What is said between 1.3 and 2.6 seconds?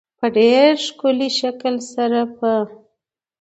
شکل سره په